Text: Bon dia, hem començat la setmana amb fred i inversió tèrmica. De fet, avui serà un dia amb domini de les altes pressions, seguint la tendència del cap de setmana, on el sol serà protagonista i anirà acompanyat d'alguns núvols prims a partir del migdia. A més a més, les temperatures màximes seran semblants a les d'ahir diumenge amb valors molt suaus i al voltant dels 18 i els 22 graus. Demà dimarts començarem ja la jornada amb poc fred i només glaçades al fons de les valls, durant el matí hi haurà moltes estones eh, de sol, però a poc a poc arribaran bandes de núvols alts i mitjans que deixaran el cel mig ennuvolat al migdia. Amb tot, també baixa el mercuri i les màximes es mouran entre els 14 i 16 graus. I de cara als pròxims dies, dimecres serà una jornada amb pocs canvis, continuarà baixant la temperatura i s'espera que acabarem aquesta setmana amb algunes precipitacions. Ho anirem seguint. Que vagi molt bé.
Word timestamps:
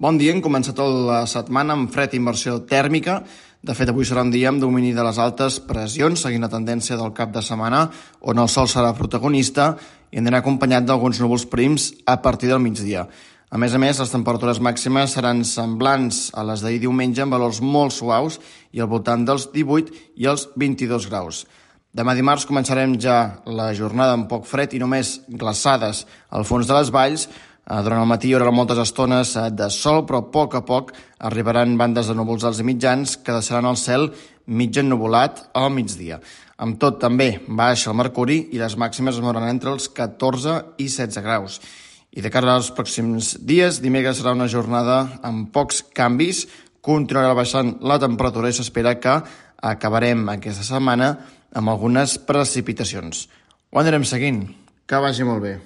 Bon 0.00 0.16
dia, 0.16 0.32
hem 0.32 0.38
començat 0.40 0.78
la 0.80 1.26
setmana 1.28 1.74
amb 1.76 1.90
fred 1.92 2.14
i 2.14 2.16
inversió 2.16 2.54
tèrmica. 2.64 3.18
De 3.60 3.74
fet, 3.76 3.90
avui 3.92 4.06
serà 4.08 4.22
un 4.24 4.30
dia 4.32 4.48
amb 4.48 4.62
domini 4.62 4.94
de 4.96 5.04
les 5.04 5.18
altes 5.20 5.58
pressions, 5.60 6.22
seguint 6.24 6.46
la 6.46 6.48
tendència 6.48 6.96
del 6.96 7.12
cap 7.12 7.34
de 7.34 7.42
setmana, 7.44 7.82
on 8.24 8.40
el 8.40 8.48
sol 8.48 8.64
serà 8.72 8.94
protagonista 8.96 9.74
i 10.08 10.22
anirà 10.22 10.40
acompanyat 10.40 10.86
d'alguns 10.88 11.20
núvols 11.20 11.44
prims 11.52 11.90
a 12.08 12.16
partir 12.24 12.48
del 12.48 12.64
migdia. 12.64 13.04
A 13.52 13.60
més 13.60 13.76
a 13.76 13.82
més, 13.82 14.00
les 14.00 14.14
temperatures 14.16 14.62
màximes 14.64 15.18
seran 15.18 15.44
semblants 15.44 16.30
a 16.32 16.46
les 16.48 16.64
d'ahir 16.64 16.80
diumenge 16.86 17.20
amb 17.20 17.36
valors 17.36 17.60
molt 17.60 17.92
suaus 17.92 18.40
i 18.72 18.80
al 18.80 18.88
voltant 18.88 19.28
dels 19.28 19.50
18 19.52 19.92
i 20.16 20.32
els 20.32 20.48
22 20.56 21.10
graus. 21.12 21.44
Demà 21.92 22.14
dimarts 22.14 22.44
començarem 22.46 22.92
ja 23.02 23.42
la 23.50 23.72
jornada 23.74 24.16
amb 24.16 24.28
poc 24.30 24.44
fred 24.46 24.72
i 24.72 24.80
només 24.80 25.16
glaçades 25.28 26.04
al 26.30 26.48
fons 26.48 26.68
de 26.68 26.76
les 26.76 26.92
valls, 26.94 27.28
durant 27.66 28.02
el 28.02 28.08
matí 28.08 28.30
hi 28.30 28.34
haurà 28.34 28.52
moltes 28.54 28.80
estones 28.82 29.34
eh, 29.36 29.48
de 29.54 29.68
sol, 29.70 30.04
però 30.06 30.22
a 30.22 30.28
poc 30.32 30.56
a 30.58 30.62
poc 30.66 30.92
arribaran 31.28 31.76
bandes 31.78 32.08
de 32.10 32.16
núvols 32.18 32.44
alts 32.44 32.62
i 32.62 32.66
mitjans 32.66 33.18
que 33.20 33.36
deixaran 33.36 33.68
el 33.70 33.78
cel 33.78 34.08
mig 34.46 34.76
ennuvolat 34.80 35.44
al 35.54 35.70
migdia. 35.70 36.18
Amb 36.60 36.80
tot, 36.80 36.98
també 37.00 37.38
baixa 37.46 37.92
el 37.92 37.96
mercuri 37.96 38.40
i 38.52 38.58
les 38.60 38.76
màximes 38.76 39.16
es 39.16 39.24
mouran 39.24 39.46
entre 39.48 39.72
els 39.72 39.88
14 39.88 40.56
i 40.82 40.88
16 40.88 41.22
graus. 41.24 41.60
I 42.10 42.24
de 42.24 42.32
cara 42.32 42.56
als 42.56 42.72
pròxims 42.74 43.36
dies, 43.46 43.78
dimecres 43.80 44.18
serà 44.18 44.34
una 44.34 44.50
jornada 44.50 45.04
amb 45.22 45.52
pocs 45.54 45.84
canvis, 45.94 46.48
continuarà 46.82 47.36
baixant 47.38 47.76
la 47.86 48.00
temperatura 48.02 48.50
i 48.50 48.56
s'espera 48.56 48.96
que 48.98 49.20
acabarem 49.62 50.26
aquesta 50.32 50.66
setmana 50.66 51.12
amb 51.54 51.70
algunes 51.70 52.18
precipitacions. 52.18 53.28
Ho 53.70 53.78
anirem 53.78 54.04
seguint. 54.04 54.48
Que 54.90 54.98
vagi 54.98 55.22
molt 55.22 55.44
bé. 55.46 55.60